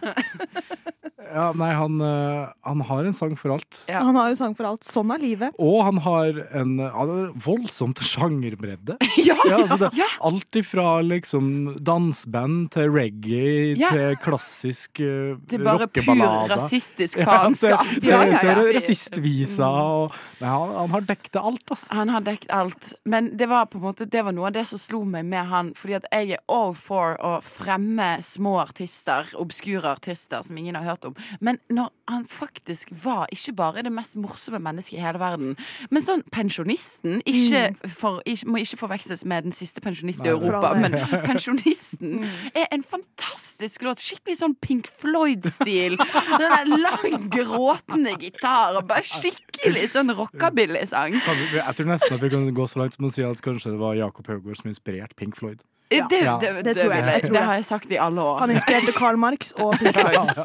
[1.59, 3.83] nei, han, eh, han har en sang for alt.
[3.91, 4.01] Ja.
[4.07, 4.85] Han har en sang for alt.
[4.87, 5.57] Sånn er livet.
[5.63, 8.99] Og han har en han har voldsomt sjangerbredde.
[9.27, 9.35] Ja!
[9.49, 10.07] Ja, altså det, Ja.
[10.27, 13.89] Alt ifra liksom danseband til reggae Ja.
[13.95, 17.87] til klassisk uh, Det er bare pur rasistisk faenskap.
[17.87, 18.41] Ja, til, til, ja.
[18.45, 21.89] til rasistvisa og Nei, han, han har dekket alt, altså.
[21.97, 22.93] Han har dekket alt.
[23.09, 25.49] Men det var på en måte Det var noe av det som slo meg med
[25.49, 25.73] han.
[25.79, 30.85] Fordi at jeg er all for å fremme små artister, obskure artister som ingen har
[30.93, 31.16] hørt om.
[31.41, 35.57] Men når han faktisk var ikke bare det mest morsomme mennesket i hele verden,
[35.91, 40.73] men sånn pensjonisten ikke for, ikke, Må ikke forveksles med den siste pensjonist i Europa,
[40.79, 40.95] men
[41.29, 44.03] pensjonisten er en fantastisk låt.
[44.05, 45.97] Skikkelig sånn Pink Floyd-stil.
[45.97, 51.17] Den der lang, gråtende gitar og bare skikkelig sånn rockabilly-sang.
[51.17, 53.81] Jeg tror nesten at vi kan gå så langt som å si at kanskje det
[53.83, 55.65] var Jakob Haugård som inspirerte Pink Floyd.
[55.91, 56.07] Ja.
[56.11, 57.23] det, det, Det det, tror jeg.
[57.23, 57.43] det det.
[57.47, 58.39] har jeg sagt i alle år.
[58.43, 60.41] Han inspirerte Karl Marx og Pink Floyd.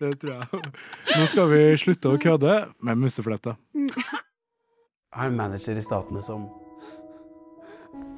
[0.00, 0.62] Det tror jeg.
[1.18, 3.54] Nå skal vi slutte å kødde med musefletta.
[3.76, 6.48] Jeg har en manager i Statene som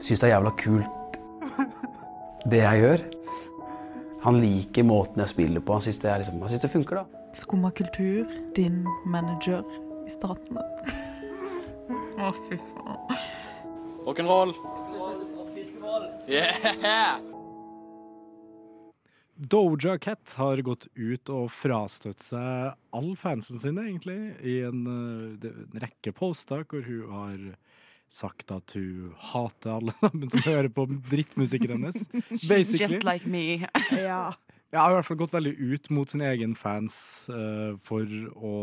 [0.00, 1.18] syns det er jævla kult,
[2.48, 3.04] det jeg gjør.
[4.24, 5.76] Han liker måten jeg spiller på.
[5.76, 7.22] Han syns det, liksom, han synes det funker, da.
[7.36, 8.24] Skumma kultur,
[8.56, 9.60] din manager
[10.06, 10.62] i statene.
[12.24, 13.18] Å, fy faen.
[14.06, 14.54] Rock'n'roll.
[16.26, 17.18] Yeah!
[19.36, 25.48] Doja Cat har gått ut og frastøtt seg all fansen sine, egentlig, i en, eh,
[25.50, 27.40] en rekke poster hvor hun har
[28.14, 32.06] sagt at hun hater alle sammen som hører på drittmusikken hennes.
[32.48, 32.84] Basically.
[32.86, 33.66] Just like me.
[33.90, 34.34] Ja.
[34.74, 36.94] Jeg har i hvert fall gått veldig ut mot sin egen fans
[37.30, 38.02] uh, for
[38.34, 38.54] å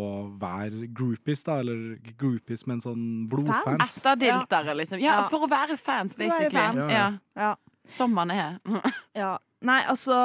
[0.41, 1.61] være groupies, da.
[1.63, 3.85] Eller groupies, men sånn blodfans.
[4.01, 4.99] Etterdiltere, liksom.
[4.99, 5.27] Ja, Ja.
[5.31, 6.59] for å være fans, For være basically.
[6.59, 6.91] fans.
[6.91, 7.05] Ja.
[7.39, 7.53] Ja.
[7.87, 8.59] Som man er.
[9.15, 9.37] Ja.
[9.61, 10.15] Nei, altså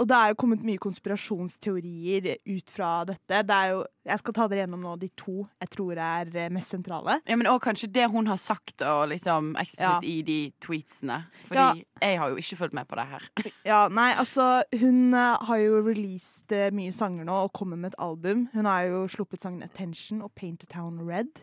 [0.00, 3.42] Og det er jo kommet mye konspirasjonsteorier ut fra dette.
[3.44, 6.48] Det er jo Jeg skal ta dere gjennom nå de to jeg tror er eh,
[6.54, 7.16] mest sentrale.
[7.26, 9.98] Ja, men òg kanskje det hun har sagt og liksom eksplisitt Ja.
[10.02, 11.24] i de tweetsene.
[11.48, 11.72] Fordi Ja.
[12.06, 13.22] jeg har jo ikke fulgt med på det her.
[13.66, 17.92] Ja, nei, altså Hun eh, har jo released eh, mye sanger nå og kommer med
[17.92, 18.48] et album.
[18.54, 21.42] Hun har jo sluppet sangen 'Attention' og 'Paint the Town Red'.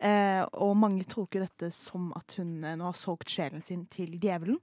[0.00, 4.58] Eh, og mange tolker dette som at hun nå har solgt sjelen sin til djevelen.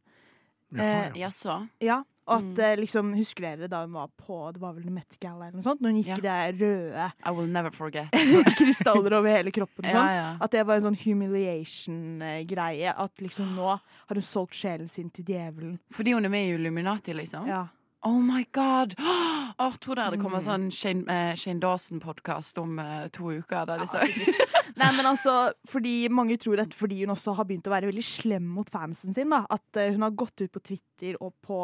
[0.76, 0.84] Ja,
[1.16, 1.30] ja.
[1.32, 2.80] Eh, Ja, at mm.
[2.82, 5.80] liksom, Husker dere da hun var på Det var vel Met Gala eller noe sånt?
[5.84, 8.12] Når hun gikk i det røde I will never forget.
[8.60, 9.88] krystaller over hele kroppen.
[9.88, 10.12] Ja, sånn.
[10.18, 10.28] ja.
[10.44, 12.94] At det var en sånn humiliation-greie.
[12.98, 15.78] At liksom nå har hun solgt sjelen sin til djevelen.
[15.94, 17.48] Fordi hun er med i Illuminati, liksom?
[17.50, 17.66] Ja.
[18.08, 18.96] Oh my god!
[19.60, 20.24] Oh, tror dere det Mm.
[20.28, 23.66] kommer sånn Shane, uh, Shane Dawson-podkast om uh, to uker?
[23.66, 24.04] Der liksom.
[24.06, 24.46] Ja,
[24.78, 25.32] Nei, men altså,
[25.70, 29.16] fordi Mange tror dette fordi hun også har begynt å være veldig slem mot fansen
[29.16, 29.30] sin.
[29.34, 31.58] da At eh, hun har gått ut på Twitter og på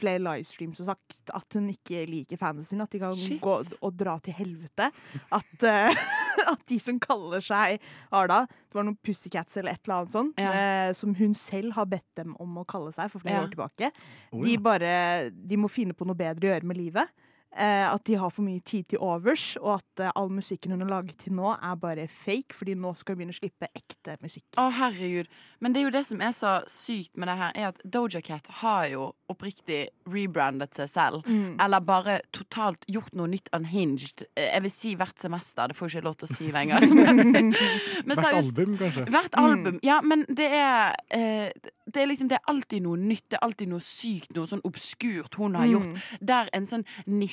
[0.00, 2.82] flere livestreams og sagt at hun ikke liker fansen sin.
[2.84, 3.40] At de kan Shit.
[3.44, 4.90] gå og dra til helvete.
[5.32, 6.04] At, uh,
[6.52, 7.80] at de som kaller seg
[8.14, 11.88] Arda Det var noen Pussycats eller et eller annet sånt eh, som hun selv har
[11.90, 13.46] bedt dem om å kalle seg for flere Ja.
[13.46, 13.90] år tilbake.
[14.32, 14.92] Oh, De bare
[15.32, 17.08] De må finne på noe bedre å gjøre med livet.
[17.50, 20.84] Eh, at de har for mye tid til overs, og at eh, all musikken hun
[20.84, 24.14] har laget til nå, er bare fake, fordi nå skal hun begynne å slippe ekte
[24.22, 24.44] musikk.
[24.56, 25.26] Å, herregud.
[25.60, 28.22] Men det er jo det som er så sykt med det her, er at Doja
[28.22, 31.26] Cat har jo oppriktig rebrandet seg selv.
[31.26, 31.56] Mm.
[31.62, 34.24] Eller bare totalt gjort noe nytt unhinged.
[34.36, 35.66] Eh, Jeg vil si hvert semester.
[35.66, 36.86] Det får jeg ikke lov til å si lenger.
[36.94, 37.50] Men,
[38.06, 39.08] men Hvert seriøst, album, kanskje.
[39.10, 39.78] Hvert Mm.
[39.82, 41.50] Ja, men det er eh,
[41.90, 43.24] Det er liksom Det er alltid noe nytt.
[43.30, 45.72] Det er alltid noe sykt, noe sånn obskurt hun har Mm.
[45.72, 46.02] gjort.
[46.20, 46.84] Der en sånn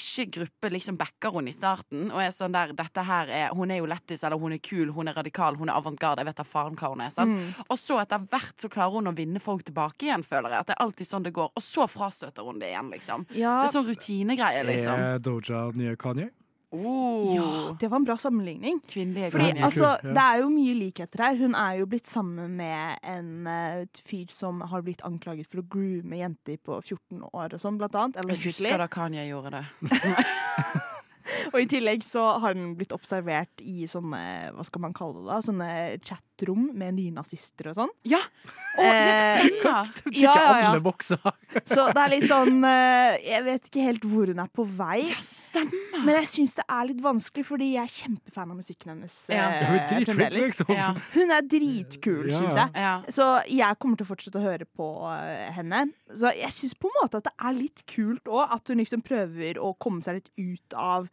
[0.07, 3.81] nisjegruppe liksom backer hun i starten, og er sånn der Dette her er Hun er
[3.81, 6.21] jo lettis, eller hun er kul, hun er radikal, hun er avantgarde.
[6.21, 7.11] Jeg vet da faen hva hun er.
[7.13, 7.35] Sant?
[7.35, 7.65] Mm.
[7.69, 10.59] Og så etter hvert så klarer hun å vinne folk tilbake igjen, føler jeg.
[10.59, 11.51] At det er alltid sånn det går.
[11.55, 13.27] Og så frastøter hun det igjen, liksom.
[13.33, 13.59] Ja.
[13.61, 15.05] Det er sånn rutinegreie, liksom.
[15.07, 16.29] Er Doja nye Kanye?
[16.75, 17.35] Oh.
[17.35, 18.81] Ja, det var en bra sammenligning.
[18.87, 20.13] Fordi altså, ja.
[20.13, 21.37] Det er jo mye likheter her.
[21.39, 25.67] Hun er jo blitt sammen med en uh, fyr som har blitt anklaget for å
[25.71, 28.19] groome jenter på 14 år og sånn, blant annet.
[28.19, 29.65] Jeg husker da Kanye gjorde det.
[31.57, 34.19] Og i tillegg så har hun blitt observert i sånne,
[34.53, 35.69] hva skal man kalle det da, sånne
[36.05, 37.93] chatrom med nynazister og sånn.
[38.05, 38.19] Ja!
[38.77, 40.11] Oh, ja, stemmer.
[40.21, 40.67] Ja, ja, ja.
[40.69, 41.17] alle bokser.
[41.73, 44.99] Så det er litt sånn eh, Jeg vet ikke helt hvor hun er på vei.
[45.09, 46.03] Ja, stemmer.
[46.05, 49.15] Men jeg syns det er litt vanskelig, fordi jeg er kjempefan av musikken hennes.
[49.33, 49.47] Ja.
[49.49, 50.73] eh, Hun er dritfint, liksom.
[50.77, 50.91] Ja.
[51.15, 52.41] Hun er dritkul, Ja.
[52.43, 52.75] syns jeg.
[52.85, 52.93] Ja.
[53.17, 55.87] Så jeg kommer til å fortsette å høre på eh, henne.
[56.13, 59.01] Så jeg syns på en måte at det er litt kult òg, at hun liksom
[59.09, 61.09] prøver å komme seg litt ut av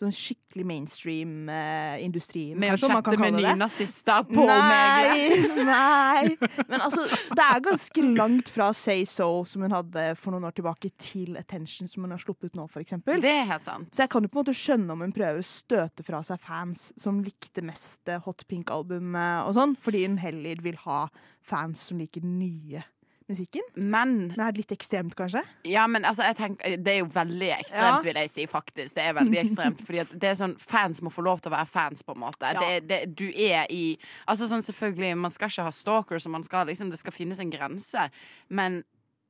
[0.00, 2.58] sånn skikkelig mainstream-industrien.
[2.60, 5.64] Med å chatte med nynazister på Nei, Omegle.
[5.68, 6.64] nei.
[6.70, 10.56] Men altså, det er ganske langt fra Say So, som hun hadde for noen år
[10.56, 13.22] tilbake, til Attention, som hun har sluppet nå, eksempel.
[13.24, 13.90] Det er helt sant.
[13.94, 16.42] Så jeg kan jo på en måte skjønne om hun prøver å støte fra seg
[16.44, 21.06] fans som likte mest Hot Pink-albumet og sånn, fordi hun heller vil ha
[21.44, 22.84] fans som liker den nye
[23.28, 23.62] musikken.
[23.76, 25.42] Men Det er litt ekstremt, kanskje?
[25.68, 28.00] Ja, men altså, jeg tenker, det er jo veldig ekstremt, Ja.
[28.04, 28.94] vil jeg si, faktisk.
[28.96, 31.56] Det er veldig ekstremt, fordi at det er sånn, Fans må få lov til å
[31.56, 32.52] være fans, på en måte.
[32.54, 32.60] Ja.
[32.60, 36.44] Det, det, du er i Altså sånn selvfølgelig, Man skal ikke ha stalkers, og man
[36.44, 38.10] skal liksom, det skal finnes en grense,
[38.48, 38.82] men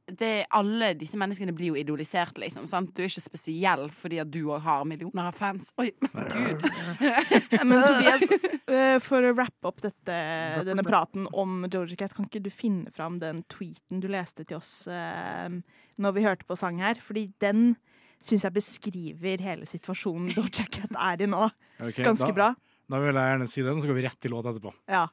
[0.08, 2.66] det, alle disse menneskene blir jo idolisert, liksom.
[2.70, 2.90] Sant?
[2.94, 5.70] Du er ikke spesiell fordi at du òg har millioner av fans.
[5.80, 6.64] Oi, gud.
[7.02, 10.18] Ja, Men Tobias, øh, for å wrappe opp dette,
[10.68, 14.60] denne praten om Doja Cat, kan ikke du finne fram den tweeten du leste til
[14.60, 15.50] oss uh,
[16.00, 17.00] når vi hørte på sang her?
[17.04, 17.72] Fordi den
[18.24, 21.46] syns jeg beskriver hele situasjonen Doja Cat er i nå.
[21.82, 22.50] okay, Ganske da, bra.
[22.88, 24.72] Da vil jeg gjerne si den, så går vi rett til låta etterpå.
[24.88, 25.08] Ja.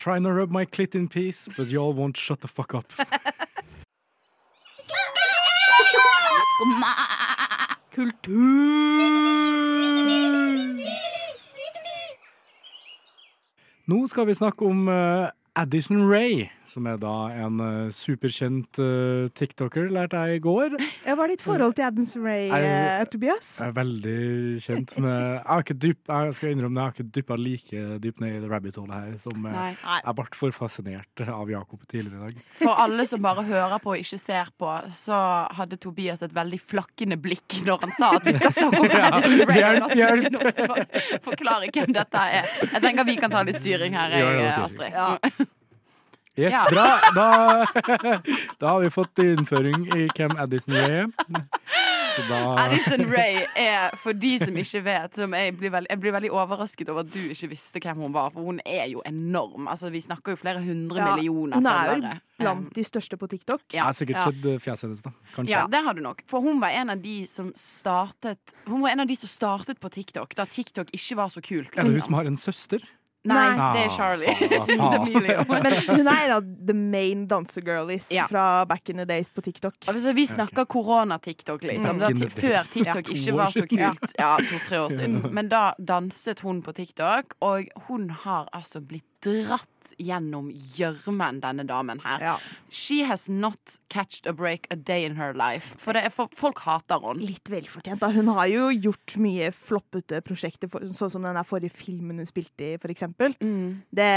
[0.00, 2.94] Trying to rub my clit in peace, but y'all won't shut the fuck up.
[6.60, 6.92] Skumma
[7.94, 8.36] kultur.
[13.86, 17.10] Nå skal vi snakke om eh, Addison Ray, som er da
[17.42, 20.76] en uh, superkjent uh, tiktoker, lærte jeg i går.
[21.10, 23.48] Ja, Hva er ditt forhold til Addison Ray, jo- eh, Tobias?
[23.58, 26.94] Jeg er veldig kjent med Jeg har ikke dyp, jeg skal innrømme det, jeg har
[26.94, 29.72] ikke dyppa like dypt ned i det rabbit hole her som Nei.
[29.80, 32.44] jeg ble for fascinert av Jakob tidligere i dag.
[32.60, 35.18] For alle som bare hører på og ikke ser på, så
[35.58, 39.10] hadde Tobias et veldig flakkende blikk når han sa at vi skal snakke om Ja,
[39.16, 39.58] Madison Ray.
[39.64, 40.62] hjelp, hjelp.
[40.62, 42.46] for- Forklare hvem dette er.
[42.70, 44.48] Jeg tenker vi kan ta litt styring her, jeg.
[44.60, 44.94] Astrid.
[44.94, 45.16] Ja.
[46.36, 46.64] Yes, Ja.
[46.70, 47.00] bra!
[47.14, 47.66] Da,
[48.58, 51.08] da har vi fått innføring i hvem Addison Ray er.
[52.16, 56.00] Så da Addison Ray er, for de som ikke vet som jeg, blir veldig, jeg
[56.02, 59.02] blir veldig overrasket over at du ikke visste hvem hun var, for hun er jo
[59.06, 59.68] enorm.
[59.70, 62.20] Altså, vi snakker jo flere hundre Ja, millioner Hun er jo følgere.
[62.38, 63.66] blant de største på TikTok.
[63.74, 64.28] Jeg har sikkert ja.
[64.30, 64.62] sett ja.
[64.62, 65.14] fjeset hennes, da.
[65.34, 65.54] Kanskje.
[65.54, 66.22] Ja, det har du nok.
[66.30, 69.82] For hun var en av de som startet Hun var en av de som startet
[69.82, 71.74] på TikTok da TikTok ikke var så kult.
[71.74, 72.10] Er det hun liksom.
[72.10, 72.86] som har en søster?
[73.28, 73.64] Nei, Nei.
[73.76, 74.32] det er Charlie.
[74.80, 75.02] Ah,
[75.62, 78.24] Men hun er en av the main dansegirlies Ja.
[78.30, 79.74] fra back in the days på TikTok.
[79.92, 81.98] Altså, vi snakker korona-TikTok, liksom.
[82.00, 82.56] Da, ti- før.
[82.64, 84.14] TikTok Ja, ikke var så kult.
[84.18, 85.20] Ja, to-tre år siden.
[85.36, 89.66] Men da danset hun på TikTok, og hun har altså blitt dratt
[90.00, 92.40] gjennom gjørmen, denne damen her.
[92.72, 95.74] She has not catched a break a day in her life.
[95.80, 97.24] For, er for folk hater henne.
[97.24, 98.00] Litt velfortjent.
[98.02, 98.12] da.
[98.14, 102.74] Hun har jo gjort mye floppete prosjekter, sånn som den der forrige filmen hun spilte
[102.74, 103.36] i, for eksempel.
[103.42, 103.82] Mm.
[103.90, 104.10] Det,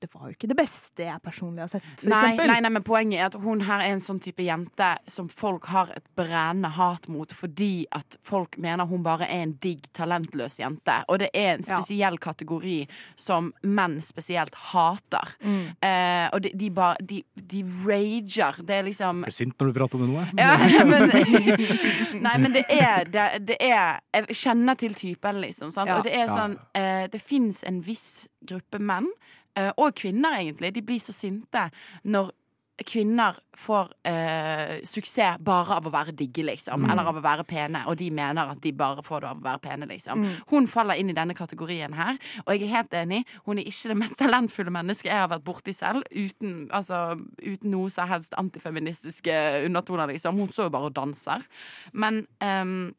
[0.00, 2.46] det var jo ikke det beste jeg personlig har sett, for Nei, eksempel.
[2.52, 5.66] nei, nei, men poenget er at hun her er en sånn type jente som folk
[5.72, 10.58] har et brennende hat mot fordi at folk mener hun bare er en digg, talentløs
[10.60, 10.98] jente.
[11.08, 11.80] Og det er en Ja.
[11.80, 15.34] spesiell kategori som menn spesielt hater.
[15.42, 15.66] Mm.
[15.82, 18.60] Eh, og de, de bare de, de rager.
[18.66, 20.34] Det er liksom Jeg er sint når du prater om det nå, jeg.
[20.38, 21.08] ja, men,
[22.26, 25.70] nei, men det er, det, det er Jeg kjenner til typen, liksom.
[25.74, 25.88] Sant?
[25.90, 25.98] Ja.
[25.98, 29.08] Og det er sånn eh, Det fins en viss gruppe menn,
[29.56, 31.68] og kvinner egentlig, de blir så sinte
[32.04, 32.32] når
[32.84, 36.82] kvinner får eh, suksess bare av å være digge, liksom.
[36.84, 36.90] Mm.
[36.92, 37.82] Eller av å være pene.
[37.88, 40.24] Og de mener at de bare får det av å være pene, liksom.
[40.24, 40.34] Mm.
[40.50, 43.22] Hun faller inn i denne kategorien her, og jeg er helt enig.
[43.46, 47.72] Hun er ikke det mest talentfulle mennesket jeg har vært borti selv, uten, altså, uten
[47.72, 50.36] noe som helst antifeministiske undertoner, liksom.
[50.36, 51.48] Hun står jo bare og danser.
[51.96, 52.90] Men ehm,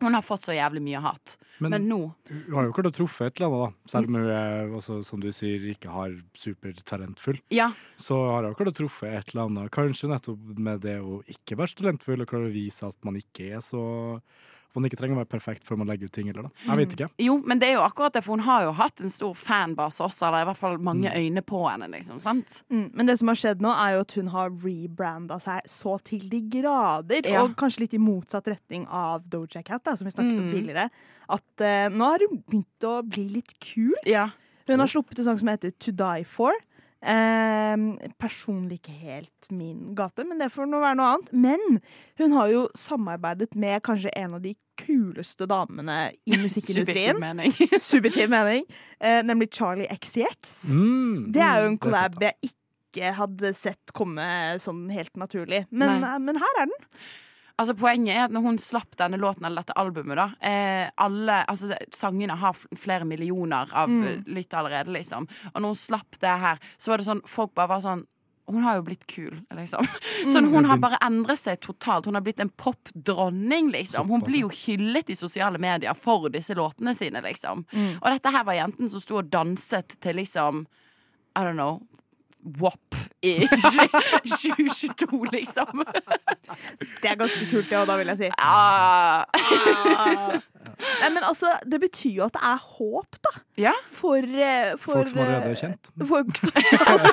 [0.00, 1.36] hun har fått så jævlig mye hat.
[1.58, 3.90] Men- Men, nå Hun har jo klart å truffe et eller annet, da.
[3.90, 7.38] Selv om hun er, også, som du sier, ikke har supertalentfull.
[7.50, 7.70] Ja.
[7.96, 9.70] Så har hun klart å truffe et eller annet.
[9.72, 13.54] Kanskje nettopp med det å ikke være talentfull, og klare å vise at man ikke
[13.56, 14.20] er så
[14.76, 16.50] Man ikke trenger å være perfekt før man legger ut ting, eller da.
[16.66, 17.08] Jeg vet ikke.
[17.24, 20.04] Jo, men det er jo akkurat det, for hun har jo hatt en stor fanbase
[20.04, 22.20] også, eller i hvert fall mange øyne på henne, liksom.
[22.20, 22.58] Sant?
[22.68, 25.96] Mm, men det som har skjedd nå, er jo at hun har rebranda seg så
[26.04, 27.24] til de grader.
[27.24, 27.42] Ja.
[27.46, 30.52] Og kanskje litt i motsatt retning av Doja Cat, da, som vi snakket om Mm.
[30.52, 30.90] tidligere.
[31.28, 33.94] At uh, nå har hun begynt å bli litt kul.
[34.06, 34.28] Ja.
[34.68, 36.52] Hun har sluppet en sang som heter To Die For.
[37.02, 37.76] Eh,
[38.18, 41.32] personlig ikke helt min gate, men det får nå være noe annet.
[41.36, 41.80] Men
[42.20, 47.16] hun har jo samarbeidet med kanskje en av de kuleste damene i musikkindustrien.
[47.16, 47.52] Subjektiv mening.
[47.92, 48.64] Subjektiv mening.
[49.00, 50.56] Eh, nemlig Charlie XCX.
[50.72, 54.24] Mm, Det er jo en fett, collab jeg ikke hadde sett komme
[54.62, 55.66] sånn helt naturlig.
[55.70, 56.76] Men, eh, men her er den.
[57.56, 61.38] Altså Poenget er at når hun slapp denne låten eller dette albumet, da eh, alle,
[61.48, 64.02] altså det, Sangene har flere millioner av Mm.
[64.02, 64.26] mm.
[64.36, 65.28] lytt allerede, liksom.
[65.54, 68.04] Og når hun slapp det her, så var det sånn Folk bare var sånn
[68.46, 69.82] hun har jo blitt kul, liksom.
[70.32, 72.06] Sånn, hun har bare endret seg totalt.
[72.06, 74.06] Hun har blitt en popdronning, liksom.
[74.06, 77.64] Hun blir jo hyllet i sosiale medier for disse låtene sine, liksom.
[77.72, 77.96] Mm.
[77.98, 80.62] Og dette her var jenten som sto og danset til liksom
[81.34, 81.80] I don't know
[82.60, 82.94] WAP
[83.26, 85.82] i 2022, liksom.
[87.02, 88.28] Det er ganske kult, det, òg, da vil jeg si.
[88.38, 89.24] Ah.
[91.00, 93.32] Nei, men altså, det betyr jo at det er håp, da.
[93.60, 93.72] Ja.
[93.96, 95.90] For, eh, for Folk som allerede er eh, kjent.
[96.10, 96.52] Folk som,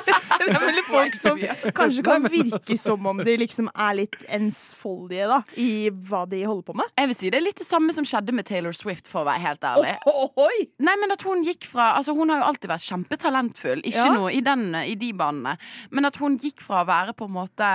[0.44, 1.40] Eller folk som
[1.76, 6.66] kanskje kan virke som om de liksom er litt ensfoldige da, i hva de holder
[6.68, 6.90] på med.
[7.00, 9.28] Jeg vil si Det er litt det samme som skjedde med Taylor Swift, for å
[9.30, 9.94] være helt ærlig.
[10.12, 10.68] Ohoi!
[10.84, 14.12] Nei, men at Hun gikk fra Altså hun har jo alltid vært kjempetalentfull, ikke Ja.
[14.12, 15.56] noe i, den, i de banene.
[15.90, 17.70] Men at hun gikk fra å være på en måte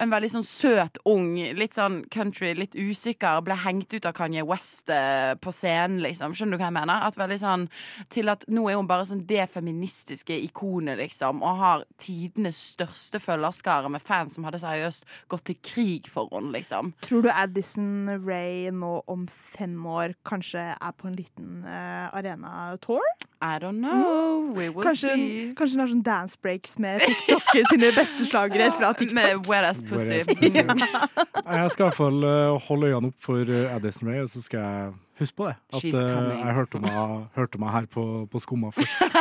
[0.00, 4.44] en veldig sånn søt, ung, litt sånn country, litt usikker, ble hengt ut av Kanye
[4.48, 6.34] West eh, på scenen, liksom.
[6.38, 7.06] Skjønner du hva jeg mener?
[7.08, 7.68] At veldig sånn
[8.12, 13.20] Til at nå er hun bare sånn det feministiske ikonet, liksom, og har tidenes største
[13.22, 16.92] følgerskare med fans som hadde seriøst gått til krig for henne, liksom.
[17.04, 23.02] Tror du Addison Ray nå om fem år kanskje er på en liten uh, arena-tour?
[23.42, 24.52] I don't know.
[24.54, 25.54] We will Kanskje, see.
[25.58, 29.16] kanskje hun har sånn dance breaks med TikTok sine beste slagere fra TikTok.
[29.18, 30.20] Med wet ass pussy.
[30.20, 30.66] Wet ass pussy.
[31.62, 34.42] Jeg skal i hvert fall eh, holde øynene opp for eh, Addison Ray, og så
[34.44, 35.54] skal jeg huske på det.
[35.74, 36.96] At eh, jeg hørte meg,
[37.36, 39.18] hørte meg her på, på Skumma først.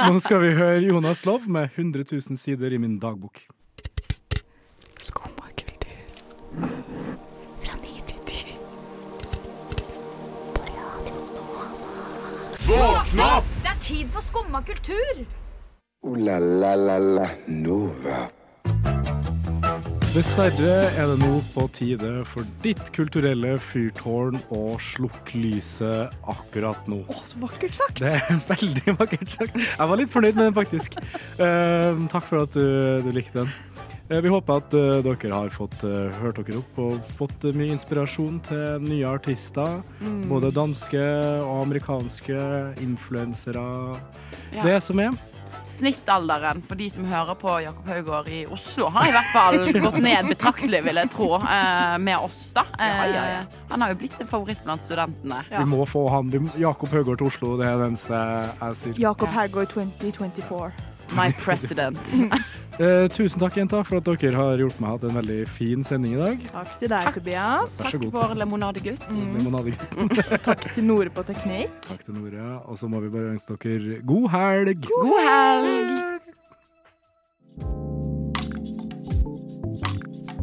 [0.00, 3.44] Nå skal vi høre Jonas Love med 100 000 sider i min dagbok.
[12.64, 13.48] Våkne opp!
[13.62, 15.43] Det er tid for skumma kultur!
[16.04, 18.26] Ooh la la la la Nova.
[20.12, 27.00] Dessverre er det nå på tide for ditt kulturelle fyrtårn å slukke lyset akkurat nå.
[27.08, 28.04] Å, så vakkert sagt!
[28.04, 29.56] Det er veldig vakkert sagt.
[29.56, 31.00] Jeg var litt fornøyd med den, faktisk.
[31.40, 33.54] Uh, takk for at du, du likte den.
[34.10, 37.72] Eh, vi håper at eh, dere har fått eh, hørt dere opp og fått mye
[37.72, 39.78] inspirasjon til nye artister.
[40.04, 40.26] Mm.
[40.28, 41.04] Både danske
[41.40, 42.42] og amerikanske
[42.84, 43.64] influensere.
[44.52, 44.66] Ja.
[44.66, 45.16] Det som er.
[45.66, 49.96] Snittalderen for de som hører på Jakob Haugård i Oslo, har i hvert fall gått
[50.04, 52.66] ned betraktelig, vil jeg tro, eh, med oss, da.
[52.78, 53.42] Ja, ja, ja.
[53.42, 55.40] Eh, Han har jo blitt en favoritt blant studentene.
[55.50, 56.30] Vi må få han.
[56.60, 58.20] Jakob Haugård til Oslo, det er det eneste
[58.60, 59.00] jeg sier.
[59.08, 60.93] Jakob Haugård 2024.
[61.12, 61.98] My president.
[62.74, 65.84] Eh, tusen takk, jenter, for at dere har hjulpet meg å ha en veldig fin
[65.86, 66.40] sending i dag.
[66.50, 67.76] Takk til deg, Tobias.
[67.78, 68.14] Takk, takk god.
[68.16, 69.04] Vår lemonadegutt.
[69.14, 70.10] Limonadegutten.
[70.48, 71.70] Takk til Nore på teknikk.
[71.86, 72.48] Takk til Nore.
[72.66, 74.90] Og så må vi bare ønske dere god helg.
[74.90, 76.24] God helg!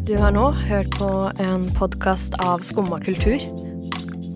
[0.07, 1.09] Du har nå hørt på
[1.43, 3.43] en podkast av Skumma kultur.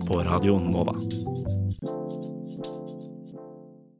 [0.04, 0.92] På radioen Nova.